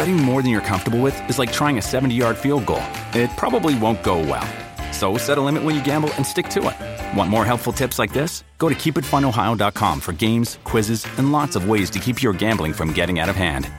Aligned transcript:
Betting 0.00 0.16
more 0.16 0.40
than 0.40 0.50
you're 0.50 0.62
comfortable 0.62 0.98
with 0.98 1.28
is 1.28 1.38
like 1.38 1.52
trying 1.52 1.76
a 1.76 1.82
70 1.82 2.14
yard 2.14 2.38
field 2.38 2.64
goal. 2.64 2.82
It 3.12 3.28
probably 3.36 3.78
won't 3.78 4.02
go 4.02 4.18
well. 4.18 4.48
So 4.94 5.18
set 5.18 5.36
a 5.36 5.42
limit 5.42 5.62
when 5.62 5.74
you 5.74 5.84
gamble 5.84 6.10
and 6.14 6.26
stick 6.26 6.48
to 6.56 6.70
it. 6.70 7.16
Want 7.18 7.28
more 7.28 7.44
helpful 7.44 7.70
tips 7.70 7.98
like 7.98 8.10
this? 8.10 8.42
Go 8.56 8.70
to 8.70 8.74
keepitfunohio.com 8.74 10.00
for 10.00 10.14
games, 10.14 10.58
quizzes, 10.64 11.06
and 11.18 11.32
lots 11.32 11.54
of 11.54 11.68
ways 11.68 11.90
to 11.90 11.98
keep 11.98 12.22
your 12.22 12.32
gambling 12.32 12.72
from 12.72 12.94
getting 12.94 13.18
out 13.18 13.28
of 13.28 13.36
hand. 13.36 13.70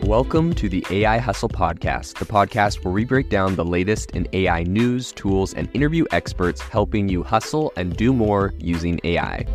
Welcome 0.00 0.54
to 0.54 0.68
the 0.68 0.86
AI 0.90 1.18
Hustle 1.18 1.48
Podcast, 1.48 2.18
the 2.18 2.24
podcast 2.24 2.84
where 2.84 2.92
we 2.92 3.04
break 3.04 3.28
down 3.30 3.54
the 3.56 3.64
latest 3.64 4.12
in 4.12 4.28
AI 4.32 4.62
news, 4.62 5.12
tools, 5.12 5.52
and 5.54 5.68
interview 5.74 6.04
experts 6.10 6.60
helping 6.60 7.08
you 7.08 7.22
hustle 7.22 7.72
and 7.76 7.96
do 7.96 8.12
more 8.12 8.54
using 8.58 9.00
AI. 9.04 9.46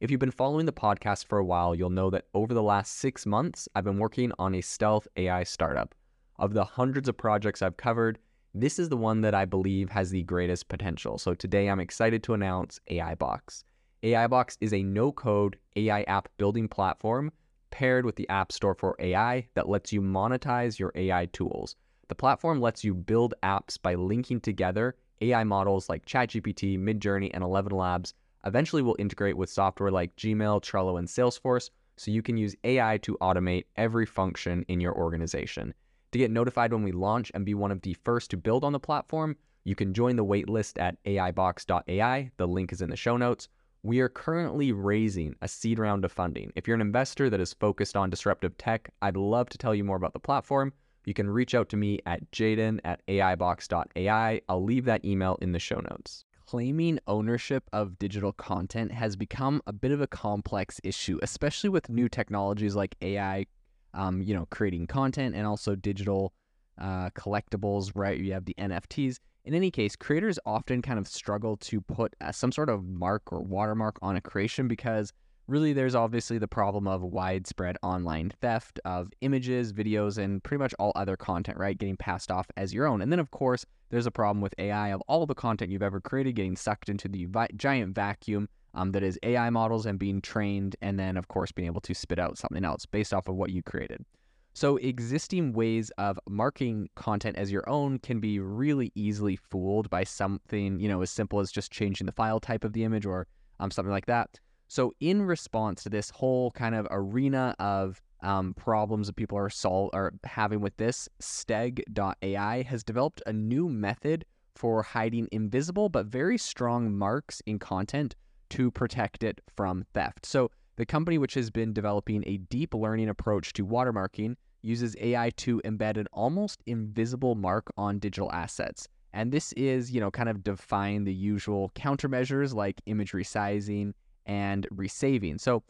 If 0.00 0.10
you've 0.10 0.18
been 0.18 0.30
following 0.30 0.64
the 0.64 0.72
podcast 0.72 1.26
for 1.26 1.36
a 1.36 1.44
while, 1.44 1.74
you'll 1.74 1.90
know 1.90 2.08
that 2.08 2.24
over 2.32 2.54
the 2.54 2.62
last 2.62 2.94
six 2.94 3.26
months, 3.26 3.68
I've 3.74 3.84
been 3.84 3.98
working 3.98 4.32
on 4.38 4.54
a 4.54 4.62
stealth 4.62 5.06
AI 5.18 5.44
startup. 5.44 5.94
Of 6.38 6.54
the 6.54 6.64
hundreds 6.64 7.06
of 7.06 7.18
projects 7.18 7.60
I've 7.60 7.76
covered, 7.76 8.18
this 8.54 8.78
is 8.78 8.88
the 8.88 8.96
one 8.96 9.20
that 9.20 9.34
I 9.34 9.44
believe 9.44 9.90
has 9.90 10.08
the 10.08 10.22
greatest 10.22 10.68
potential. 10.68 11.18
So 11.18 11.34
today 11.34 11.68
I'm 11.68 11.80
excited 11.80 12.22
to 12.22 12.32
announce 12.32 12.80
AI 12.88 13.14
Box. 13.14 13.62
AI 14.02 14.26
Box 14.26 14.56
is 14.62 14.72
a 14.72 14.82
no 14.82 15.12
code 15.12 15.58
AI 15.76 16.00
app 16.04 16.30
building 16.38 16.66
platform 16.66 17.30
paired 17.70 18.06
with 18.06 18.16
the 18.16 18.28
App 18.30 18.52
Store 18.52 18.74
for 18.74 18.96
AI 19.00 19.48
that 19.52 19.68
lets 19.68 19.92
you 19.92 20.00
monetize 20.00 20.78
your 20.78 20.92
AI 20.94 21.26
tools. 21.26 21.76
The 22.08 22.14
platform 22.14 22.58
lets 22.58 22.82
you 22.82 22.94
build 22.94 23.34
apps 23.42 23.76
by 23.80 23.96
linking 23.96 24.40
together 24.40 24.96
AI 25.20 25.44
models 25.44 25.90
like 25.90 26.06
ChatGPT, 26.06 26.78
Midjourney, 26.78 27.30
and 27.34 27.44
ElevenLabs. 27.44 28.14
Eventually, 28.44 28.82
we'll 28.82 28.96
integrate 28.98 29.36
with 29.36 29.50
software 29.50 29.90
like 29.90 30.16
Gmail, 30.16 30.62
Trello, 30.62 30.98
and 30.98 31.08
Salesforce 31.08 31.70
so 31.96 32.10
you 32.10 32.22
can 32.22 32.36
use 32.36 32.56
AI 32.64 32.98
to 32.98 33.18
automate 33.20 33.64
every 33.76 34.06
function 34.06 34.64
in 34.68 34.80
your 34.80 34.94
organization. 34.94 35.74
To 36.12 36.18
get 36.18 36.30
notified 36.30 36.72
when 36.72 36.82
we 36.82 36.92
launch 36.92 37.30
and 37.34 37.44
be 37.44 37.54
one 37.54 37.70
of 37.70 37.82
the 37.82 37.94
first 37.94 38.30
to 38.30 38.36
build 38.36 38.64
on 38.64 38.72
the 38.72 38.80
platform, 38.80 39.36
you 39.64 39.74
can 39.74 39.92
join 39.92 40.16
the 40.16 40.24
waitlist 40.24 40.80
at 40.80 40.96
AIbox.ai. 41.04 42.30
The 42.36 42.48
link 42.48 42.72
is 42.72 42.80
in 42.80 42.90
the 42.90 42.96
show 42.96 43.16
notes. 43.16 43.48
We 43.82 44.00
are 44.00 44.08
currently 44.08 44.72
raising 44.72 45.36
a 45.42 45.48
seed 45.48 45.78
round 45.78 46.04
of 46.04 46.12
funding. 46.12 46.52
If 46.56 46.66
you're 46.66 46.74
an 46.74 46.80
investor 46.80 47.30
that 47.30 47.40
is 47.40 47.54
focused 47.54 47.96
on 47.96 48.10
disruptive 48.10 48.56
tech, 48.58 48.90
I'd 49.02 49.16
love 49.16 49.48
to 49.50 49.58
tell 49.58 49.74
you 49.74 49.84
more 49.84 49.96
about 49.96 50.12
the 50.12 50.18
platform. 50.18 50.72
You 51.04 51.14
can 51.14 51.30
reach 51.30 51.54
out 51.54 51.68
to 51.70 51.76
me 51.76 52.00
at 52.06 52.30
jaeden 52.30 52.80
at 52.84 53.06
aibox.ai. 53.06 54.40
I'll 54.48 54.64
leave 54.64 54.84
that 54.86 55.04
email 55.04 55.38
in 55.40 55.52
the 55.52 55.58
show 55.58 55.80
notes. 55.80 56.24
Claiming 56.50 56.98
ownership 57.06 57.62
of 57.72 57.96
digital 58.00 58.32
content 58.32 58.90
has 58.90 59.14
become 59.14 59.62
a 59.68 59.72
bit 59.72 59.92
of 59.92 60.00
a 60.00 60.08
complex 60.08 60.80
issue, 60.82 61.16
especially 61.22 61.70
with 61.70 61.88
new 61.88 62.08
technologies 62.08 62.74
like 62.74 62.96
AI, 63.02 63.46
um, 63.94 64.20
you 64.20 64.34
know, 64.34 64.48
creating 64.50 64.88
content 64.88 65.36
and 65.36 65.46
also 65.46 65.76
digital 65.76 66.32
uh, 66.76 67.10
collectibles, 67.10 67.92
right? 67.94 68.18
You 68.18 68.32
have 68.32 68.46
the 68.46 68.56
NFTs 68.58 69.18
in 69.44 69.54
any 69.54 69.70
case, 69.70 69.94
creators 69.94 70.40
often 70.44 70.82
kind 70.82 70.98
of 70.98 71.06
struggle 71.06 71.56
to 71.58 71.80
put 71.80 72.16
uh, 72.20 72.32
some 72.32 72.50
sort 72.50 72.68
of 72.68 72.84
mark 72.84 73.32
or 73.32 73.40
watermark 73.40 74.00
on 74.02 74.16
a 74.16 74.20
creation 74.20 74.66
because 74.66 75.12
really 75.50 75.72
there's 75.72 75.94
obviously 75.94 76.38
the 76.38 76.48
problem 76.48 76.86
of 76.86 77.02
widespread 77.02 77.76
online 77.82 78.32
theft 78.40 78.78
of 78.84 79.12
images, 79.20 79.72
videos, 79.72 80.16
and 80.16 80.42
pretty 80.42 80.60
much 80.60 80.72
all 80.78 80.92
other 80.94 81.16
content, 81.16 81.58
right? 81.58 81.76
Getting 81.76 81.96
passed 81.96 82.30
off 82.30 82.46
as 82.56 82.72
your 82.72 82.86
own. 82.86 83.02
And 83.02 83.10
then, 83.10 83.18
of 83.18 83.30
course, 83.32 83.66
there's 83.90 84.06
a 84.06 84.10
problem 84.10 84.40
with 84.40 84.54
AI 84.58 84.92
of 84.92 85.02
all 85.08 85.26
the 85.26 85.34
content 85.34 85.72
you've 85.72 85.82
ever 85.82 86.00
created 86.00 86.36
getting 86.36 86.56
sucked 86.56 86.88
into 86.88 87.08
the 87.08 87.24
vi- 87.26 87.48
giant 87.56 87.94
vacuum 87.94 88.48
um, 88.74 88.92
that 88.92 89.02
is 89.02 89.18
AI 89.24 89.50
models 89.50 89.84
and 89.84 89.98
being 89.98 90.20
trained, 90.20 90.76
and 90.80 90.98
then, 90.98 91.16
of 91.16 91.26
course, 91.26 91.50
being 91.50 91.66
able 91.66 91.80
to 91.80 91.94
spit 91.94 92.20
out 92.20 92.38
something 92.38 92.64
else 92.64 92.86
based 92.86 93.12
off 93.12 93.26
of 93.26 93.34
what 93.34 93.50
you 93.50 93.62
created. 93.62 94.04
So, 94.52 94.76
existing 94.76 95.52
ways 95.52 95.90
of 95.98 96.18
marking 96.28 96.88
content 96.94 97.36
as 97.36 97.50
your 97.50 97.68
own 97.68 97.98
can 97.98 98.20
be 98.20 98.38
really 98.38 98.92
easily 98.94 99.36
fooled 99.36 99.90
by 99.90 100.04
something, 100.04 100.78
you 100.78 100.88
know, 100.88 101.02
as 101.02 101.10
simple 101.10 101.40
as 101.40 101.50
just 101.50 101.72
changing 101.72 102.06
the 102.06 102.12
file 102.12 102.40
type 102.40 102.64
of 102.64 102.72
the 102.72 102.84
image 102.84 103.06
or 103.06 103.26
um, 103.58 103.70
something 103.70 103.92
like 103.92 104.06
that. 104.06 104.38
So, 104.70 104.94
in 105.00 105.22
response 105.22 105.82
to 105.82 105.88
this 105.88 106.10
whole 106.10 106.52
kind 106.52 106.76
of 106.76 106.86
arena 106.92 107.56
of 107.58 108.00
um, 108.20 108.54
problems 108.54 109.08
that 109.08 109.16
people 109.16 109.36
are 109.36 109.50
sol- 109.50 109.90
are 109.92 110.12
having 110.22 110.60
with 110.60 110.76
this, 110.76 111.08
Steg.ai 111.20 112.62
has 112.62 112.84
developed 112.84 113.20
a 113.26 113.32
new 113.32 113.68
method 113.68 114.24
for 114.54 114.84
hiding 114.84 115.26
invisible 115.32 115.88
but 115.88 116.06
very 116.06 116.38
strong 116.38 116.96
marks 116.96 117.42
in 117.46 117.58
content 117.58 118.14
to 118.50 118.70
protect 118.70 119.24
it 119.24 119.40
from 119.56 119.84
theft. 119.92 120.24
So, 120.24 120.52
the 120.76 120.86
company, 120.86 121.18
which 121.18 121.34
has 121.34 121.50
been 121.50 121.72
developing 121.72 122.22
a 122.28 122.36
deep 122.36 122.72
learning 122.72 123.08
approach 123.08 123.52
to 123.54 123.66
watermarking, 123.66 124.36
uses 124.62 124.94
AI 125.00 125.30
to 125.38 125.60
embed 125.64 125.96
an 125.96 126.06
almost 126.12 126.62
invisible 126.66 127.34
mark 127.34 127.72
on 127.76 127.98
digital 127.98 128.30
assets. 128.30 128.86
And 129.12 129.32
this 129.32 129.52
is, 129.54 129.90
you 129.90 130.00
know, 130.00 130.12
kind 130.12 130.28
of 130.28 130.44
define 130.44 131.02
the 131.02 131.12
usual 131.12 131.72
countermeasures 131.74 132.54
like 132.54 132.80
image 132.86 133.10
resizing 133.10 133.94
and 134.30 134.68
resaving. 134.70 135.38
So, 135.38 135.64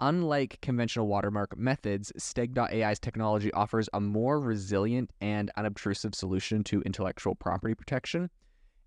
unlike 0.00 0.60
conventional 0.62 1.08
watermark 1.08 1.58
methods, 1.58 2.12
Steg.ai's 2.16 3.00
technology 3.00 3.52
offers 3.52 3.88
a 3.92 4.00
more 4.00 4.40
resilient 4.40 5.10
and 5.20 5.50
unobtrusive 5.56 6.14
solution 6.14 6.62
to 6.64 6.80
intellectual 6.82 7.34
property 7.34 7.74
protection. 7.74 8.30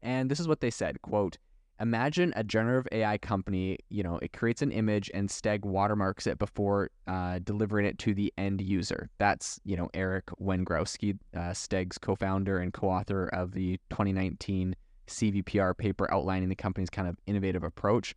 And 0.02 0.32
this 0.32 0.40
is 0.40 0.48
what 0.48 0.62
they 0.62 0.72
said, 0.72 1.02
quote, 1.02 1.38
imagine 1.82 2.32
a 2.38 2.44
generative 2.44 2.88
AI 2.94 3.18
company, 3.18 3.80
you 3.90 4.02
know, 4.02 4.18
it 4.22 4.32
creates 4.32 4.62
an 4.62 4.72
image 4.72 5.12
and 5.14 5.28
Steg 5.28 5.66
watermarks 5.66 6.26
it 6.26 6.40
before 6.40 6.90
uh, 7.08 7.40
delivering 7.44 7.86
it 7.86 8.00
to 8.00 8.14
the 8.14 8.34
end 8.38 8.62
user. 8.62 9.10
That's, 9.18 9.60
you 9.66 9.76
know, 9.76 9.90
Eric 9.94 10.28
Wengrowski, 10.42 11.18
uh, 11.36 11.52
Steg's 11.52 11.98
co 11.98 12.16
founder 12.16 12.60
and 12.60 12.72
co 12.72 12.88
author 12.88 13.28
of 13.28 13.52
the 13.52 13.78
2019 13.90 14.74
CVPR 15.08 15.78
paper 15.78 16.12
outlining 16.14 16.48
the 16.48 16.56
company's 16.56 16.90
kind 16.90 17.10
of 17.10 17.18
innovative 17.28 17.64
approach. 17.64 18.16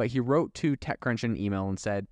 But 0.00 0.08
he 0.08 0.18
wrote 0.18 0.54
to 0.54 0.76
TechCrunch 0.76 1.24
in 1.24 1.32
an 1.32 1.36
email 1.38 1.68
and 1.68 1.78
said, 1.78 2.06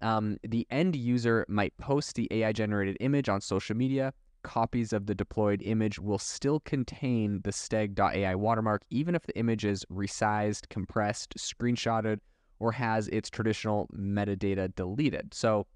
um, 0.00 0.38
the 0.44 0.66
end 0.70 0.96
user 0.96 1.44
might 1.46 1.76
post 1.76 2.14
the 2.14 2.26
AI 2.30 2.52
generated 2.52 2.96
image 3.00 3.28
on 3.28 3.42
social 3.42 3.76
media 3.76 4.14
copies 4.44 4.94
of 4.94 5.04
the 5.04 5.14
deployed 5.14 5.60
image 5.60 5.98
will 5.98 6.18
still 6.18 6.60
contain 6.60 7.42
the 7.44 7.50
steg.ai 7.50 8.34
watermark, 8.34 8.80
even 8.88 9.14
if 9.14 9.24
the 9.24 9.38
image 9.38 9.66
is 9.66 9.84
resized, 9.92 10.70
compressed, 10.70 11.34
screenshotted, 11.36 12.20
or 12.60 12.72
has 12.72 13.08
its 13.08 13.28
traditional 13.28 13.90
metadata 13.94 14.74
deleted. 14.74 15.34
So, 15.34 15.66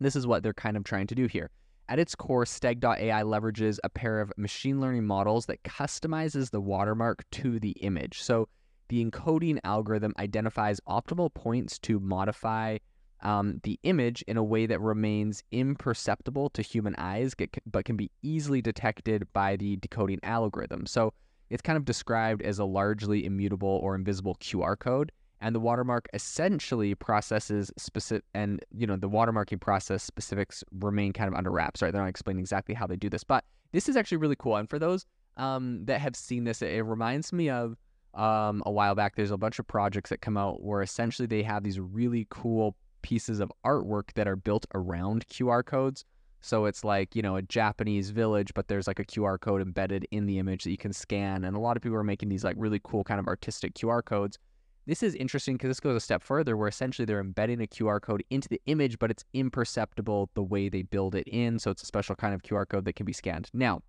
this 0.00 0.16
is 0.16 0.26
what 0.26 0.42
they're 0.42 0.54
kind 0.54 0.74
of 0.74 0.84
trying 0.84 1.08
to 1.08 1.14
do 1.14 1.26
here. 1.26 1.50
At 1.90 1.98
its 1.98 2.14
core, 2.14 2.46
steg.ai 2.46 3.22
leverages 3.24 3.78
a 3.84 3.90
pair 3.90 4.22
of 4.22 4.32
machine 4.38 4.80
learning 4.80 5.04
models 5.04 5.44
that 5.46 5.62
customizes 5.64 6.50
the 6.50 6.62
watermark 6.62 7.24
to 7.32 7.60
the 7.60 7.72
image. 7.72 8.22
So, 8.22 8.48
the 8.88 9.04
encoding 9.04 9.58
algorithm 9.64 10.14
identifies 10.18 10.80
optimal 10.88 11.32
points 11.32 11.78
to 11.80 12.00
modify 12.00 12.78
um, 13.22 13.60
the 13.62 13.78
image 13.82 14.22
in 14.28 14.36
a 14.36 14.44
way 14.44 14.66
that 14.66 14.80
remains 14.80 15.42
imperceptible 15.50 16.50
to 16.50 16.62
human 16.62 16.94
eyes, 16.98 17.34
but 17.66 17.84
can 17.84 17.96
be 17.96 18.10
easily 18.22 18.60
detected 18.60 19.26
by 19.32 19.56
the 19.56 19.76
decoding 19.76 20.20
algorithm. 20.22 20.86
So 20.86 21.14
it's 21.50 21.62
kind 21.62 21.76
of 21.76 21.84
described 21.84 22.42
as 22.42 22.58
a 22.58 22.64
largely 22.64 23.24
immutable 23.24 23.80
or 23.82 23.94
invisible 23.94 24.36
QR 24.36 24.78
code. 24.78 25.10
And 25.40 25.54
the 25.54 25.60
watermark 25.60 26.08
essentially 26.14 26.94
processes 26.94 27.70
specific, 27.76 28.24
and 28.34 28.64
you 28.74 28.86
know 28.86 28.96
the 28.96 29.10
watermarking 29.10 29.60
process 29.60 30.02
specifics 30.02 30.64
remain 30.80 31.12
kind 31.12 31.28
of 31.28 31.34
under 31.34 31.50
wraps. 31.50 31.82
Right, 31.82 31.92
they're 31.92 32.00
not 32.00 32.08
explaining 32.08 32.40
exactly 32.40 32.74
how 32.74 32.86
they 32.86 32.96
do 32.96 33.10
this, 33.10 33.24
but 33.24 33.44
this 33.72 33.88
is 33.88 33.96
actually 33.96 34.18
really 34.18 34.36
cool. 34.36 34.56
And 34.56 34.70
for 34.70 34.78
those 34.78 35.04
um, 35.36 35.84
that 35.84 36.00
have 36.00 36.16
seen 36.16 36.44
this, 36.44 36.62
it, 36.62 36.72
it 36.72 36.82
reminds 36.82 37.32
me 37.32 37.50
of 37.50 37.76
um, 38.14 38.62
a 38.66 38.70
while 38.70 38.94
back. 38.94 39.16
There's 39.16 39.30
a 39.30 39.36
bunch 39.36 39.58
of 39.58 39.66
projects 39.66 40.10
that 40.10 40.20
come 40.20 40.36
out 40.36 40.62
where 40.62 40.82
essentially 40.82 41.26
they 41.26 41.42
have 41.42 41.62
these 41.62 41.80
really 41.80 42.26
cool 42.30 42.76
pieces 43.02 43.40
of 43.40 43.52
artwork 43.64 44.12
that 44.14 44.26
are 44.26 44.36
built 44.36 44.66
around 44.74 45.26
QR 45.28 45.64
codes. 45.64 46.04
So 46.40 46.66
it's 46.66 46.84
like, 46.84 47.16
you 47.16 47.22
know, 47.22 47.36
a 47.36 47.42
Japanese 47.42 48.10
village, 48.10 48.52
but 48.54 48.68
there's 48.68 48.86
like 48.86 48.98
a 48.98 49.04
QR 49.04 49.40
code 49.40 49.62
embedded 49.62 50.06
in 50.10 50.26
the 50.26 50.38
image 50.38 50.64
that 50.64 50.70
you 50.70 50.76
can 50.76 50.92
scan. 50.92 51.44
And 51.44 51.56
a 51.56 51.60
lot 51.60 51.76
of 51.76 51.82
people 51.82 51.96
are 51.96 52.04
making 52.04 52.28
these 52.28 52.44
like 52.44 52.56
really 52.58 52.80
cool 52.84 53.02
kind 53.02 53.18
of 53.18 53.26
artistic 53.26 53.74
QR 53.74 54.04
codes. 54.04 54.38
this 54.86 55.02
is 55.02 55.14
interesting 55.14 55.54
because 55.54 55.68
this 55.68 55.80
goes 55.80 55.96
a 55.96 56.00
step 56.00 56.22
further 56.22 56.56
where 56.58 56.68
essentially 56.68 57.06
they're 57.06 57.20
embedding 57.20 57.62
a 57.62 57.66
QR 57.66 58.00
code 58.00 58.22
into 58.28 58.48
the 58.48 58.60
image, 58.66 58.98
but 58.98 59.10
it's 59.10 59.24
imperceptible 59.32 60.28
the 60.34 60.42
way 60.42 60.68
they 60.68 60.82
build 60.82 61.14
it 61.14 61.26
in. 61.28 61.58
So 61.58 61.70
it's 61.70 61.82
a 61.82 61.86
special 61.86 62.14
kind 62.14 62.34
of 62.34 62.42
QR 62.42 62.68
code 62.68 62.84
that 62.84 62.94
can 62.94 63.06
be 63.06 63.14
scanned. 63.14 63.48
Now, 63.54 63.80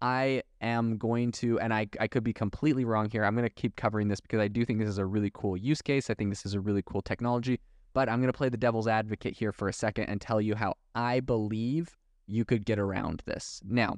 I 0.00 0.42
am 0.60 0.96
going 0.96 1.32
to, 1.32 1.58
and 1.60 1.74
I, 1.74 1.88
I 1.98 2.06
could 2.06 2.24
be 2.24 2.32
completely 2.32 2.84
wrong 2.84 3.10
here. 3.10 3.24
I'm 3.24 3.34
going 3.34 3.48
to 3.48 3.54
keep 3.54 3.76
covering 3.76 4.08
this 4.08 4.20
because 4.20 4.40
I 4.40 4.48
do 4.48 4.64
think 4.64 4.78
this 4.78 4.88
is 4.88 4.98
a 4.98 5.06
really 5.06 5.30
cool 5.34 5.56
use 5.56 5.82
case. 5.82 6.10
I 6.10 6.14
think 6.14 6.30
this 6.30 6.46
is 6.46 6.54
a 6.54 6.60
really 6.60 6.82
cool 6.82 7.02
technology. 7.02 7.60
But 7.94 8.08
I'm 8.08 8.20
going 8.20 8.32
to 8.32 8.36
play 8.36 8.48
the 8.48 8.56
devil's 8.56 8.86
advocate 8.86 9.34
here 9.34 9.52
for 9.52 9.68
a 9.68 9.72
second 9.72 10.04
and 10.04 10.20
tell 10.20 10.40
you 10.40 10.54
how 10.54 10.74
I 10.94 11.20
believe 11.20 11.96
you 12.26 12.44
could 12.44 12.64
get 12.64 12.78
around 12.78 13.22
this. 13.26 13.60
Now, 13.64 13.96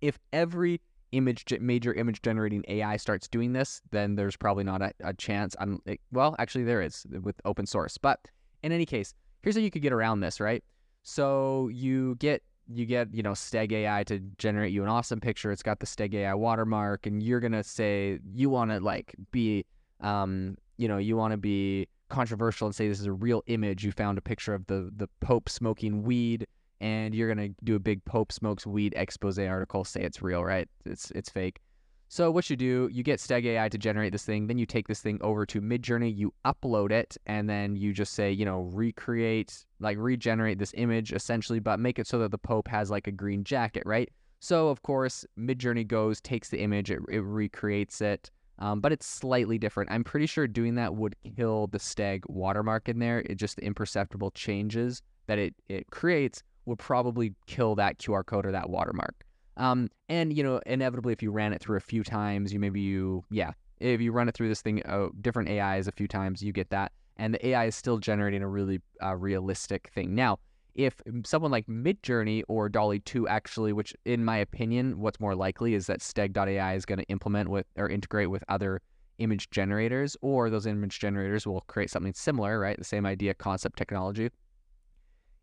if 0.00 0.18
every 0.32 0.80
image 1.12 1.44
major 1.60 1.94
image 1.94 2.22
generating 2.22 2.64
AI 2.68 2.96
starts 2.96 3.28
doing 3.28 3.52
this, 3.52 3.80
then 3.90 4.16
there's 4.16 4.36
probably 4.36 4.64
not 4.64 4.82
a, 4.82 4.92
a 5.00 5.14
chance. 5.14 5.56
I'm 5.58 5.80
it, 5.86 6.00
well, 6.12 6.36
actually 6.38 6.64
there 6.64 6.82
is 6.82 7.06
with 7.22 7.40
open 7.44 7.66
source. 7.66 7.98
But 7.98 8.20
in 8.62 8.72
any 8.72 8.86
case, 8.86 9.14
here's 9.42 9.56
how 9.56 9.62
you 9.62 9.70
could 9.70 9.82
get 9.82 9.92
around 9.92 10.20
this, 10.20 10.38
right? 10.40 10.62
So 11.02 11.68
you 11.72 12.16
get 12.16 12.42
you 12.72 12.86
get 12.86 13.12
you 13.12 13.22
know 13.22 13.32
Steg 13.32 13.72
AI 13.72 14.04
to 14.04 14.20
generate 14.38 14.72
you 14.72 14.82
an 14.82 14.88
awesome 14.88 15.20
picture. 15.20 15.52
It's 15.52 15.62
got 15.62 15.80
the 15.80 15.86
Steg 15.86 16.14
AI 16.14 16.34
watermark, 16.34 17.06
and 17.06 17.22
you're 17.22 17.40
gonna 17.40 17.64
say 17.64 18.18
you 18.32 18.50
want 18.50 18.70
to 18.70 18.80
like 18.80 19.14
be 19.30 19.64
um 20.00 20.56
you 20.76 20.88
know 20.88 20.98
you 20.98 21.16
want 21.16 21.32
to 21.32 21.36
be 21.36 21.88
controversial 22.08 22.66
and 22.66 22.74
say 22.74 22.88
this 22.88 23.00
is 23.00 23.06
a 23.06 23.12
real 23.12 23.42
image. 23.46 23.84
You 23.84 23.92
found 23.92 24.18
a 24.18 24.22
picture 24.22 24.54
of 24.54 24.66
the 24.66 24.90
the 24.96 25.08
Pope 25.20 25.48
smoking 25.48 26.02
weed 26.02 26.46
and 26.80 27.14
you're 27.14 27.28
gonna 27.28 27.50
do 27.62 27.76
a 27.76 27.80
big 27.80 28.04
Pope 28.04 28.32
smokes 28.32 28.66
weed 28.66 28.94
expose 28.96 29.38
article, 29.38 29.84
say 29.84 30.02
it's 30.02 30.22
real, 30.22 30.44
right? 30.44 30.68
It's 30.84 31.10
it's 31.12 31.30
fake. 31.30 31.60
So 32.08 32.30
what 32.30 32.48
you 32.48 32.56
do, 32.56 32.88
you 32.92 33.02
get 33.02 33.18
Steg 33.18 33.44
AI 33.44 33.68
to 33.68 33.78
generate 33.78 34.12
this 34.12 34.24
thing, 34.24 34.46
then 34.46 34.58
you 34.58 34.66
take 34.66 34.86
this 34.86 35.00
thing 35.00 35.18
over 35.20 35.44
to 35.46 35.60
Midjourney, 35.60 36.16
you 36.16 36.32
upload 36.44 36.92
it, 36.92 37.16
and 37.26 37.48
then 37.48 37.76
you 37.76 37.92
just 37.92 38.12
say, 38.12 38.30
you 38.30 38.44
know, 38.44 38.60
recreate, 38.72 39.64
like 39.80 39.98
regenerate 39.98 40.58
this 40.58 40.72
image 40.76 41.12
essentially, 41.12 41.58
but 41.58 41.80
make 41.80 41.98
it 41.98 42.06
so 42.06 42.18
that 42.20 42.30
the 42.30 42.38
Pope 42.38 42.68
has 42.68 42.90
like 42.90 43.06
a 43.06 43.12
green 43.12 43.42
jacket, 43.42 43.82
right? 43.84 44.10
So 44.40 44.68
of 44.68 44.82
course, 44.82 45.24
Midjourney 45.38 45.86
goes, 45.86 46.20
takes 46.20 46.50
the 46.50 46.60
image, 46.60 46.90
it, 46.90 47.00
it 47.08 47.20
recreates 47.20 48.00
it, 48.00 48.30
um, 48.58 48.80
but 48.80 48.92
it's 48.92 49.06
slightly 49.06 49.58
different. 49.58 49.90
I'm 49.90 50.04
pretty 50.04 50.26
sure 50.26 50.46
doing 50.46 50.76
that 50.76 50.94
would 50.94 51.16
kill 51.36 51.66
the 51.68 51.78
Steg 51.78 52.20
watermark 52.28 52.88
in 52.88 52.98
there. 52.98 53.20
It 53.20 53.36
just 53.36 53.56
the 53.56 53.64
imperceptible 53.64 54.30
changes 54.32 55.02
that 55.26 55.38
it 55.38 55.54
it 55.68 55.90
creates 55.90 56.42
would 56.66 56.78
probably 56.78 57.34
kill 57.46 57.74
that 57.76 57.98
QR 57.98 58.24
code 58.24 58.46
or 58.46 58.52
that 58.52 58.70
watermark. 58.70 59.23
Um, 59.56 59.90
and 60.08 60.36
you 60.36 60.42
know, 60.42 60.60
inevitably, 60.66 61.12
if 61.12 61.22
you 61.22 61.30
ran 61.30 61.52
it 61.52 61.60
through 61.60 61.76
a 61.76 61.80
few 61.80 62.02
times, 62.02 62.52
you 62.52 62.58
maybe 62.58 62.80
you 62.80 63.24
yeah, 63.30 63.52
if 63.80 64.00
you 64.00 64.12
run 64.12 64.28
it 64.28 64.34
through 64.34 64.48
this 64.48 64.62
thing, 64.62 64.84
uh, 64.86 65.08
different 65.20 65.48
AIs 65.48 65.86
a 65.86 65.92
few 65.92 66.08
times, 66.08 66.42
you 66.42 66.52
get 66.52 66.70
that, 66.70 66.92
and 67.16 67.34
the 67.34 67.48
AI 67.48 67.66
is 67.66 67.76
still 67.76 67.98
generating 67.98 68.42
a 68.42 68.48
really 68.48 68.80
uh, 69.02 69.14
realistic 69.14 69.90
thing. 69.94 70.14
Now, 70.14 70.38
if 70.74 71.00
someone 71.24 71.50
like 71.50 71.66
Midjourney 71.66 72.42
or 72.48 72.68
DALL-E 72.68 72.98
2 73.00 73.28
actually, 73.28 73.72
which 73.72 73.94
in 74.04 74.24
my 74.24 74.38
opinion, 74.38 74.98
what's 74.98 75.20
more 75.20 75.34
likely 75.34 75.74
is 75.74 75.86
that 75.86 76.00
Steg.ai 76.00 76.74
is 76.74 76.84
going 76.84 76.98
to 76.98 77.04
implement 77.04 77.48
with 77.48 77.66
or 77.76 77.88
integrate 77.88 78.30
with 78.30 78.42
other 78.48 78.80
image 79.18 79.50
generators, 79.50 80.16
or 80.22 80.50
those 80.50 80.66
image 80.66 80.98
generators 80.98 81.46
will 81.46 81.60
create 81.62 81.90
something 81.90 82.14
similar, 82.14 82.58
right? 82.58 82.76
The 82.76 82.84
same 82.84 83.06
idea, 83.06 83.34
concept, 83.34 83.78
technology. 83.78 84.30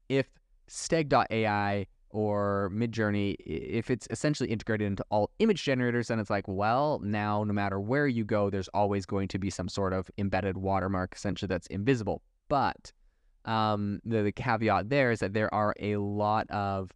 If 0.10 0.28
Steg.ai 0.68 1.88
or 2.13 2.72
Midjourney, 2.74 3.36
if 3.40 3.90
it's 3.90 4.08
essentially 4.10 4.50
integrated 4.50 4.88
into 4.88 5.06
all 5.10 5.30
image 5.40 5.63
generators, 5.63 6.08
then 6.08 6.19
it's 6.19 6.30
like, 6.30 6.48
well, 6.48 7.00
now 7.04 7.44
no 7.44 7.54
matter 7.54 7.80
where 7.80 8.08
you 8.08 8.24
go, 8.24 8.50
there's 8.50 8.69
always 8.69 9.06
going 9.06 9.28
to 9.30 9.40
be 9.40 9.50
some 9.50 9.68
sort 9.68 9.94
of 9.94 10.10
embedded 10.18 10.58
watermark 10.58 11.13
essentially 11.16 11.48
that's 11.48 11.68
invisible. 11.68 12.22
But 12.48 12.92
um, 13.46 14.02
the, 14.06 14.24
the 14.24 14.31
caveat 14.31 14.90
there 14.90 15.12
is 15.12 15.19
that 15.19 15.34
there 15.34 15.54
are 15.54 15.74
a 15.80 15.98
lot 15.98 16.50
of 16.50 16.92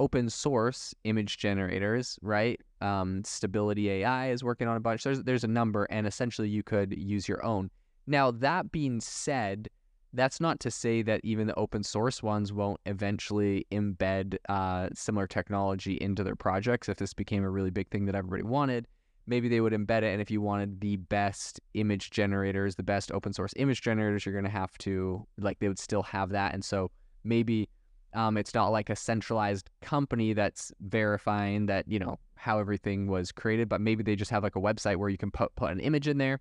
open 0.00 0.28
source 0.28 0.94
image 1.04 1.38
generators, 1.38 2.18
right? 2.22 2.60
Um, 2.80 3.22
Stability 3.24 3.90
AI 3.90 4.30
is 4.30 4.42
working 4.42 4.68
on 4.68 4.76
a 4.76 4.80
bunch. 4.80 5.04
There's 5.04 5.22
there's 5.22 5.44
a 5.44 5.48
number, 5.48 5.84
and 5.84 6.06
essentially 6.06 6.48
you 6.48 6.62
could 6.62 6.96
use 6.96 7.28
your 7.28 7.44
own. 7.44 7.70
Now 8.06 8.30
that 8.32 8.72
being 8.72 9.00
said, 9.00 9.68
that's 10.14 10.40
not 10.40 10.60
to 10.60 10.70
say 10.70 11.02
that 11.02 11.20
even 11.24 11.46
the 11.46 11.54
open 11.56 11.82
source 11.82 12.22
ones 12.22 12.52
won't 12.52 12.80
eventually 12.86 13.66
embed 13.72 14.36
uh, 14.48 14.88
similar 14.94 15.26
technology 15.26 15.94
into 16.00 16.24
their 16.24 16.36
projects. 16.36 16.88
If 16.88 16.98
this 16.98 17.12
became 17.12 17.44
a 17.44 17.50
really 17.50 17.70
big 17.70 17.90
thing 17.90 18.06
that 18.06 18.14
everybody 18.14 18.44
wanted, 18.44 18.86
maybe 19.26 19.48
they 19.48 19.60
would 19.60 19.72
embed 19.72 20.02
it. 20.02 20.12
And 20.12 20.20
if 20.20 20.30
you 20.30 20.40
wanted 20.40 20.80
the 20.80 20.96
best 20.96 21.60
image 21.74 22.10
generators, 22.10 22.76
the 22.76 22.82
best 22.82 23.10
open 23.12 23.32
source 23.32 23.52
image 23.56 23.82
generators, 23.82 24.24
you're 24.24 24.32
going 24.32 24.44
to 24.44 24.50
have 24.50 24.76
to, 24.78 25.26
like, 25.38 25.58
they 25.58 25.68
would 25.68 25.78
still 25.78 26.02
have 26.04 26.30
that. 26.30 26.54
And 26.54 26.64
so 26.64 26.90
maybe 27.24 27.68
um, 28.14 28.36
it's 28.36 28.54
not 28.54 28.68
like 28.68 28.90
a 28.90 28.96
centralized 28.96 29.70
company 29.82 30.32
that's 30.32 30.72
verifying 30.80 31.66
that, 31.66 31.88
you 31.88 31.98
know, 31.98 32.18
how 32.36 32.60
everything 32.60 33.08
was 33.08 33.32
created, 33.32 33.68
but 33.68 33.80
maybe 33.80 34.02
they 34.02 34.14
just 34.14 34.30
have 34.30 34.42
like 34.42 34.56
a 34.56 34.60
website 34.60 34.96
where 34.96 35.08
you 35.08 35.18
can 35.18 35.30
put, 35.30 35.54
put 35.56 35.72
an 35.72 35.80
image 35.80 36.06
in 36.06 36.18
there. 36.18 36.40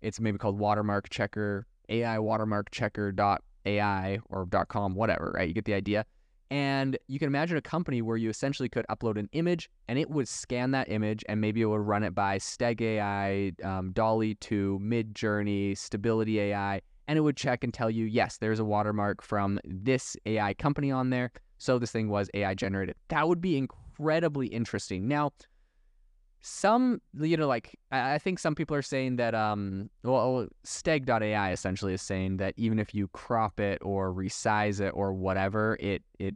It's 0.00 0.20
maybe 0.20 0.38
called 0.38 0.58
Watermark 0.58 1.10
Checker 1.10 1.66
AI 1.90 2.18
watermark 2.18 2.70
checker 2.70 3.12
dot 3.12 3.42
AI 3.66 4.18
or 4.28 4.46
com, 4.68 4.94
whatever, 4.94 5.32
right? 5.34 5.48
You 5.48 5.54
get 5.54 5.64
the 5.64 5.74
idea. 5.74 6.04
And 6.50 6.98
you 7.06 7.20
can 7.20 7.28
imagine 7.28 7.56
a 7.56 7.62
company 7.62 8.02
where 8.02 8.16
you 8.16 8.28
essentially 8.28 8.68
could 8.68 8.84
upload 8.90 9.16
an 9.18 9.28
image 9.32 9.70
and 9.86 9.98
it 9.98 10.10
would 10.10 10.26
scan 10.26 10.72
that 10.72 10.90
image 10.90 11.24
and 11.28 11.40
maybe 11.40 11.60
it 11.62 11.66
would 11.66 11.80
run 11.80 12.02
it 12.02 12.12
by 12.12 12.38
Steg 12.38 12.80
AI, 12.80 13.52
um, 13.62 13.92
DALL-E 13.92 14.34
2, 14.34 14.80
Midjourney, 14.82 15.78
Stability 15.78 16.40
AI, 16.40 16.80
and 17.06 17.16
it 17.16 17.20
would 17.20 17.36
check 17.36 17.62
and 17.62 17.72
tell 17.72 17.88
you, 17.88 18.04
yes, 18.04 18.38
there's 18.38 18.58
a 18.58 18.64
watermark 18.64 19.22
from 19.22 19.60
this 19.64 20.16
AI 20.26 20.54
company 20.54 20.90
on 20.90 21.10
there. 21.10 21.30
So 21.58 21.78
this 21.78 21.92
thing 21.92 22.08
was 22.08 22.28
AI 22.34 22.54
generated. 22.54 22.96
That 23.08 23.28
would 23.28 23.40
be 23.40 23.56
incredibly 23.56 24.48
interesting. 24.48 25.06
Now, 25.06 25.30
some 26.40 27.00
you 27.20 27.36
know 27.36 27.46
like 27.46 27.78
i 27.92 28.18
think 28.18 28.38
some 28.38 28.54
people 28.54 28.74
are 28.74 28.82
saying 28.82 29.16
that 29.16 29.34
um 29.34 29.90
well 30.02 30.46
steg.ai 30.64 31.52
essentially 31.52 31.92
is 31.92 32.00
saying 32.00 32.38
that 32.38 32.54
even 32.56 32.78
if 32.78 32.94
you 32.94 33.08
crop 33.08 33.60
it 33.60 33.78
or 33.82 34.12
resize 34.12 34.80
it 34.80 34.90
or 34.90 35.12
whatever 35.12 35.76
it 35.80 36.02
it 36.18 36.34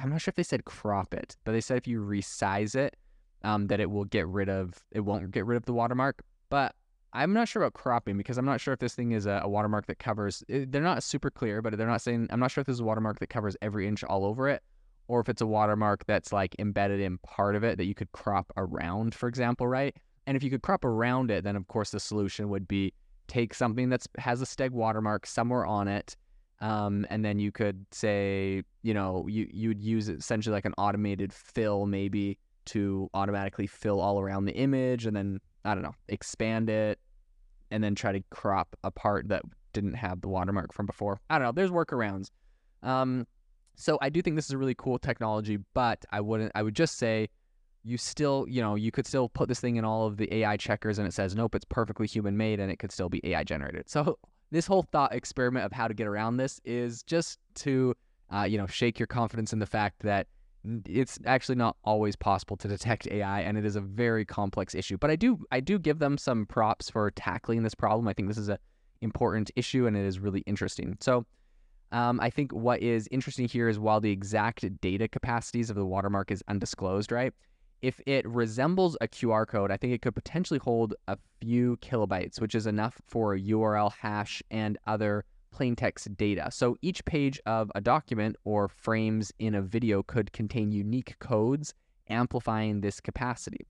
i'm 0.00 0.10
not 0.10 0.20
sure 0.20 0.30
if 0.30 0.34
they 0.36 0.42
said 0.42 0.64
crop 0.66 1.14
it 1.14 1.36
but 1.44 1.52
they 1.52 1.60
said 1.60 1.78
if 1.78 1.86
you 1.86 2.00
resize 2.02 2.74
it 2.74 2.96
um 3.44 3.66
that 3.68 3.80
it 3.80 3.90
will 3.90 4.04
get 4.04 4.26
rid 4.28 4.50
of 4.50 4.74
it 4.92 5.00
won't 5.00 5.30
get 5.30 5.46
rid 5.46 5.56
of 5.56 5.64
the 5.64 5.72
watermark. 5.72 6.22
But 6.50 6.74
i'm 7.12 7.32
not 7.32 7.48
sure 7.48 7.62
about 7.62 7.72
cropping 7.72 8.18
because 8.18 8.36
i'm 8.36 8.44
not 8.44 8.60
sure 8.60 8.74
if 8.74 8.80
this 8.80 8.94
thing 8.94 9.12
is 9.12 9.24
a, 9.24 9.40
a 9.42 9.48
watermark 9.48 9.86
that 9.86 9.98
covers 9.98 10.44
eh, 10.50 10.66
they're 10.68 10.82
not 10.82 11.02
super 11.02 11.30
clear 11.30 11.62
but 11.62 11.76
they're 11.78 11.86
not 11.86 12.02
saying 12.02 12.26
i'm 12.30 12.40
not 12.40 12.50
sure 12.50 12.60
if 12.60 12.66
this 12.66 12.74
is 12.74 12.80
a 12.80 12.84
watermark 12.84 13.20
that 13.20 13.28
covers 13.28 13.56
every 13.62 13.88
inch 13.88 14.04
all 14.04 14.24
over 14.26 14.48
it 14.48 14.62
or 15.08 15.20
if 15.20 15.28
it's 15.28 15.40
a 15.40 15.46
watermark 15.46 16.04
that's 16.06 16.32
like 16.32 16.54
embedded 16.58 17.00
in 17.00 17.18
part 17.18 17.56
of 17.56 17.64
it 17.64 17.78
that 17.78 17.84
you 17.86 17.94
could 17.94 18.10
crop 18.12 18.52
around, 18.56 19.14
for 19.14 19.28
example, 19.28 19.66
right? 19.66 19.94
And 20.26 20.36
if 20.36 20.42
you 20.42 20.50
could 20.50 20.62
crop 20.62 20.84
around 20.84 21.30
it, 21.30 21.44
then 21.44 21.56
of 21.56 21.68
course 21.68 21.90
the 21.90 22.00
solution 22.00 22.48
would 22.48 22.66
be 22.66 22.92
take 23.28 23.54
something 23.54 23.88
that 23.90 24.06
has 24.18 24.42
a 24.42 24.44
Steg 24.44 24.70
watermark 24.70 25.26
somewhere 25.26 25.66
on 25.66 25.88
it, 25.88 26.16
um, 26.60 27.06
and 27.10 27.24
then 27.24 27.38
you 27.38 27.52
could 27.52 27.84
say, 27.90 28.62
you 28.82 28.94
know, 28.94 29.26
you 29.28 29.48
you 29.52 29.68
would 29.68 29.82
use 29.82 30.08
essentially 30.08 30.54
like 30.54 30.64
an 30.64 30.74
automated 30.78 31.32
fill 31.32 31.86
maybe 31.86 32.38
to 32.66 33.08
automatically 33.14 33.66
fill 33.66 34.00
all 34.00 34.20
around 34.20 34.46
the 34.46 34.54
image, 34.54 35.06
and 35.06 35.16
then 35.16 35.40
I 35.64 35.74
don't 35.74 35.82
know, 35.82 35.94
expand 36.08 36.70
it, 36.70 36.98
and 37.70 37.82
then 37.82 37.94
try 37.94 38.12
to 38.12 38.22
crop 38.30 38.76
a 38.84 38.90
part 38.90 39.28
that 39.28 39.42
didn't 39.72 39.94
have 39.94 40.20
the 40.20 40.28
watermark 40.28 40.72
from 40.72 40.86
before. 40.86 41.20
I 41.28 41.38
don't 41.38 41.46
know. 41.48 41.52
There's 41.52 41.70
workarounds. 41.70 42.30
Um, 42.82 43.26
so 43.76 43.98
I 44.00 44.08
do 44.08 44.22
think 44.22 44.36
this 44.36 44.46
is 44.46 44.52
a 44.52 44.58
really 44.58 44.74
cool 44.74 44.98
technology, 44.98 45.58
but 45.74 46.04
I 46.10 46.20
wouldn't. 46.20 46.52
I 46.54 46.62
would 46.62 46.74
just 46.74 46.98
say 46.98 47.28
you 47.84 47.96
still, 47.96 48.46
you 48.48 48.60
know, 48.60 48.74
you 48.74 48.90
could 48.90 49.06
still 49.06 49.28
put 49.28 49.48
this 49.48 49.60
thing 49.60 49.76
in 49.76 49.84
all 49.84 50.06
of 50.06 50.16
the 50.16 50.32
AI 50.34 50.56
checkers, 50.56 50.98
and 50.98 51.06
it 51.06 51.12
says 51.12 51.36
nope, 51.36 51.54
it's 51.54 51.66
perfectly 51.66 52.06
human 52.06 52.36
made, 52.36 52.58
and 52.58 52.70
it 52.72 52.78
could 52.78 52.90
still 52.90 53.08
be 53.08 53.20
AI 53.24 53.44
generated. 53.44 53.88
So 53.88 54.18
this 54.50 54.66
whole 54.66 54.82
thought 54.82 55.14
experiment 55.14 55.64
of 55.64 55.72
how 55.72 55.86
to 55.86 55.94
get 55.94 56.06
around 56.06 56.38
this 56.38 56.60
is 56.64 57.02
just 57.02 57.38
to, 57.56 57.94
uh, 58.34 58.42
you 58.42 58.58
know, 58.58 58.66
shake 58.66 58.98
your 58.98 59.06
confidence 59.06 59.52
in 59.52 59.58
the 59.58 59.66
fact 59.66 60.00
that 60.00 60.26
it's 60.84 61.18
actually 61.26 61.54
not 61.54 61.76
always 61.84 62.16
possible 62.16 62.56
to 62.56 62.66
detect 62.66 63.06
AI, 63.08 63.42
and 63.42 63.56
it 63.56 63.64
is 63.64 63.76
a 63.76 63.80
very 63.80 64.24
complex 64.24 64.74
issue. 64.74 64.96
But 64.98 65.10
I 65.10 65.16
do, 65.16 65.38
I 65.52 65.60
do 65.60 65.78
give 65.78 65.98
them 65.98 66.18
some 66.18 66.46
props 66.46 66.90
for 66.90 67.10
tackling 67.12 67.62
this 67.62 67.74
problem. 67.74 68.08
I 68.08 68.14
think 68.14 68.28
this 68.28 68.38
is 68.38 68.48
a 68.48 68.58
important 69.02 69.50
issue, 69.54 69.86
and 69.86 69.96
it 69.96 70.04
is 70.04 70.18
really 70.18 70.40
interesting. 70.40 70.96
So 71.00 71.26
um, 71.96 72.20
I 72.20 72.28
think 72.28 72.52
what 72.52 72.82
is 72.82 73.08
interesting 73.10 73.48
here 73.48 73.70
is 73.70 73.78
while 73.78 74.02
the 74.02 74.10
exact 74.10 74.80
data 74.82 75.08
capacities 75.08 75.70
of 75.70 75.76
the 75.76 75.86
watermark 75.86 76.30
is 76.30 76.44
undisclosed, 76.46 77.10
right? 77.10 77.32
If 77.80 78.02
it 78.04 78.28
resembles 78.28 78.98
a 79.00 79.08
QR 79.08 79.46
code, 79.46 79.70
I 79.70 79.78
think 79.78 79.94
it 79.94 80.02
could 80.02 80.14
potentially 80.14 80.60
hold 80.62 80.92
a 81.08 81.16
few 81.40 81.78
kilobytes, 81.78 82.38
which 82.38 82.54
is 82.54 82.66
enough 82.66 83.00
for 83.06 83.32
a 83.32 83.40
URL 83.40 83.90
hash 83.90 84.42
and 84.50 84.76
other 84.86 85.24
plain 85.52 85.74
text 85.74 86.14
data. 86.18 86.50
So 86.50 86.76
each 86.82 87.02
page 87.06 87.40
of 87.46 87.72
a 87.74 87.80
document 87.80 88.36
or 88.44 88.68
frames 88.68 89.32
in 89.38 89.54
a 89.54 89.62
video 89.62 90.02
could 90.02 90.32
contain 90.32 90.72
unique 90.72 91.18
codes 91.18 91.72
amplifying 92.10 92.82
this 92.82 93.00
capacity. 93.00 93.66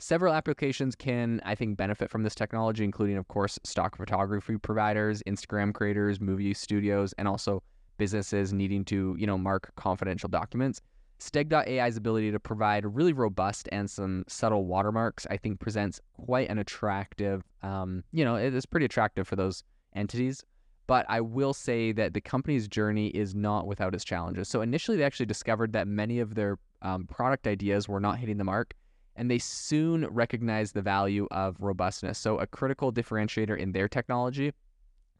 Several 0.00 0.32
applications 0.32 0.94
can, 0.94 1.40
I 1.44 1.56
think, 1.56 1.76
benefit 1.76 2.08
from 2.08 2.22
this 2.22 2.34
technology, 2.34 2.84
including, 2.84 3.16
of 3.16 3.26
course, 3.26 3.58
stock 3.64 3.96
photography 3.96 4.56
providers, 4.56 5.22
Instagram 5.26 5.74
creators, 5.74 6.20
movie 6.20 6.54
studios, 6.54 7.12
and 7.18 7.26
also 7.26 7.64
businesses 7.96 8.52
needing 8.52 8.84
to, 8.86 9.16
you 9.18 9.26
know, 9.26 9.36
mark 9.36 9.72
confidential 9.74 10.28
documents. 10.28 10.80
Steg.ai's 11.18 11.96
ability 11.96 12.30
to 12.30 12.38
provide 12.38 12.84
really 12.86 13.12
robust 13.12 13.68
and 13.72 13.90
some 13.90 14.24
subtle 14.28 14.66
watermarks, 14.66 15.26
I 15.30 15.36
think, 15.36 15.58
presents 15.58 16.00
quite 16.14 16.48
an 16.48 16.58
attractive, 16.58 17.42
um, 17.64 18.04
you 18.12 18.24
know, 18.24 18.36
it 18.36 18.54
is 18.54 18.66
pretty 18.66 18.86
attractive 18.86 19.26
for 19.26 19.34
those 19.34 19.64
entities. 19.96 20.44
But 20.86 21.06
I 21.08 21.20
will 21.20 21.52
say 21.52 21.90
that 21.92 22.14
the 22.14 22.20
company's 22.20 22.68
journey 22.68 23.08
is 23.08 23.34
not 23.34 23.66
without 23.66 23.96
its 23.96 24.04
challenges. 24.04 24.48
So 24.48 24.60
initially, 24.60 24.96
they 24.96 25.02
actually 25.02 25.26
discovered 25.26 25.72
that 25.72 25.88
many 25.88 26.20
of 26.20 26.36
their 26.36 26.56
um, 26.82 27.06
product 27.08 27.48
ideas 27.48 27.88
were 27.88 28.00
not 28.00 28.18
hitting 28.18 28.38
the 28.38 28.44
mark 28.44 28.74
and 29.18 29.30
they 29.30 29.38
soon 29.38 30.06
recognized 30.06 30.74
the 30.74 30.80
value 30.80 31.26
of 31.32 31.56
robustness. 31.58 32.18
So, 32.18 32.38
a 32.38 32.46
critical 32.46 32.92
differentiator 32.92 33.58
in 33.58 33.72
their 33.72 33.88
technology 33.88 34.54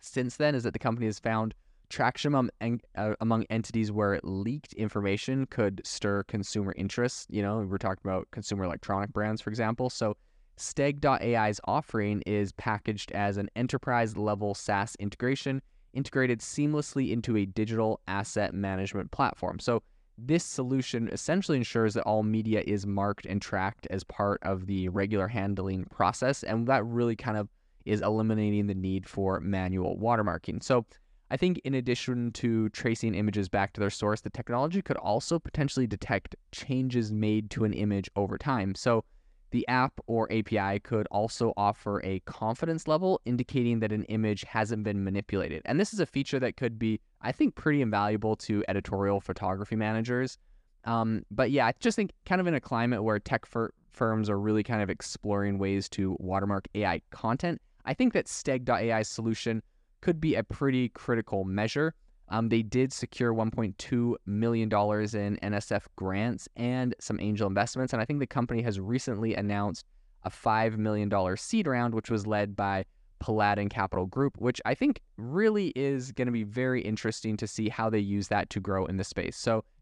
since 0.00 0.36
then 0.36 0.54
is 0.54 0.62
that 0.62 0.72
the 0.72 0.78
company 0.78 1.06
has 1.06 1.18
found 1.18 1.54
traction 1.90 2.34
among, 2.34 2.80
uh, 2.94 3.14
among 3.20 3.44
entities 3.50 3.90
where 3.90 4.20
leaked 4.22 4.72
information 4.74 5.46
could 5.46 5.80
stir 5.84 6.22
consumer 6.22 6.72
interest. 6.76 7.26
You 7.28 7.42
know, 7.42 7.58
we're 7.68 7.78
talking 7.78 8.02
about 8.04 8.28
consumer 8.30 8.64
electronic 8.64 9.12
brands, 9.12 9.42
for 9.42 9.50
example. 9.50 9.90
So, 9.90 10.16
Steg.ai's 10.56 11.60
offering 11.64 12.22
is 12.26 12.52
packaged 12.52 13.12
as 13.12 13.36
an 13.36 13.48
enterprise 13.56 14.16
level 14.16 14.54
SaaS 14.54 14.96
integration 14.98 15.60
integrated 15.92 16.40
seamlessly 16.40 17.10
into 17.10 17.36
a 17.36 17.46
digital 17.46 18.00
asset 18.06 18.54
management 18.54 19.10
platform. 19.10 19.58
So, 19.58 19.82
this 20.18 20.44
solution 20.44 21.08
essentially 21.08 21.56
ensures 21.56 21.94
that 21.94 22.02
all 22.02 22.22
media 22.22 22.62
is 22.66 22.87
marked 22.87 23.25
and 23.25 23.40
tracked 23.40 23.87
as 23.88 24.02
part 24.04 24.42
of 24.42 24.66
the 24.66 24.88
regular 24.88 25.28
handling 25.28 25.84
process. 25.84 26.42
And 26.42 26.66
that 26.66 26.84
really 26.84 27.16
kind 27.16 27.38
of 27.38 27.48
is 27.84 28.02
eliminating 28.02 28.66
the 28.66 28.75
need 28.75 29.08
for 29.08 29.40
manual 29.40 29.96
watermarking. 29.96 30.62
So 30.62 30.84
I 31.30 31.37
think 31.37 31.60
in 31.64 31.75
addition 31.75 32.32
to 32.32 32.68
tracing 32.70 33.14
images 33.14 33.48
back 33.48 33.72
to 33.75 33.80
their 33.80 33.90
source, 33.90 34.20
the 34.20 34.30
technology 34.30 34.82
could 34.82 34.96
also 34.96 35.38
potentially 35.38 35.87
detect 35.87 36.34
changes 36.52 37.12
made 37.12 37.50
to 37.50 37.64
an 37.64 37.72
image 37.72 38.10
over 38.16 38.38
time. 38.38 38.75
So 38.75 39.04
the 39.50 39.66
app 39.68 40.00
or 40.06 40.30
API 40.32 40.80
could 40.80 41.06
also 41.10 41.52
offer 41.56 42.00
a 42.04 42.20
confidence 42.20 42.86
level 42.86 43.20
indicating 43.24 43.80
that 43.80 43.92
an 43.92 44.04
image 44.04 44.44
hasn't 44.44 44.84
been 44.84 45.04
manipulated. 45.04 45.62
And 45.64 45.80
this 45.80 45.92
is 45.92 46.00
a 46.00 46.06
feature 46.06 46.38
that 46.40 46.56
could 46.56 46.78
be, 46.78 47.00
I 47.22 47.32
think, 47.32 47.54
pretty 47.54 47.82
invaluable 47.82 48.36
to 48.36 48.64
editorial 48.68 49.20
photography 49.20 49.76
managers. 49.76 50.38
Um, 50.84 51.24
but 51.30 51.50
yeah, 51.50 51.66
I 51.66 51.74
just 51.80 51.96
think 51.96 52.12
kind 52.26 52.40
of 52.40 52.46
in 52.46 52.54
a 52.54 52.60
climate 52.60 53.02
where 53.02 53.18
tech 53.18 53.46
fir- 53.46 53.72
firms 53.92 54.30
are 54.30 54.38
really 54.38 54.62
kind 54.62 54.82
of 54.82 54.90
exploring 54.90 55.58
ways 55.58 55.88
to 55.90 56.16
watermark 56.20 56.68
AI 56.74 57.00
content, 57.10 57.60
I 57.84 57.94
think 57.94 58.12
that 58.12 58.26
Steg.ai's 58.26 59.08
solution 59.08 59.62
could 60.00 60.20
be 60.20 60.34
a 60.34 60.44
pretty 60.44 60.90
critical 60.90 61.44
measure. 61.44 61.94
Um, 62.30 62.49
they 62.49 62.62
did 62.62 62.92
secure 62.92 63.32
$1.2 63.32 64.14
million 64.26 64.68
in 64.68 64.70
NSF 64.70 65.82
grants 65.97 66.49
and 66.56 66.94
some 67.00 67.18
angel 67.20 67.47
investments. 67.47 67.92
And 67.92 68.02
I 68.02 68.04
think 68.04 68.20
the 68.20 68.26
company 68.26 68.62
has 68.62 68.78
recently 68.78 69.35
announced 69.35 69.87
a 70.25 70.30
$5 70.30 70.76
million 70.76 71.11
seed 71.37 71.66
round, 71.66 71.94
which 71.94 72.11
was 72.11 72.26
led 72.26 72.54
by 72.54 72.85
Paladin 73.20 73.68
Capital 73.68 74.06
Group, 74.06 74.37
which 74.38 74.61
I 74.64 74.75
think 74.75 75.00
really 75.16 75.68
is 75.75 76.12
going 76.12 76.26
to 76.26 76.32
be 76.32 76.44
very 76.44 76.82
interesting 76.82 77.37
to 77.38 77.47
see 77.47 77.68
how 77.68 77.90
they 77.90 77.99
use 77.99 78.28
that 78.28 78.50
to 78.50 78.61
grow 78.61 78.87
in 78.87 78.97
the 78.97 79.04
space. 79.04 79.37
So 79.37 79.64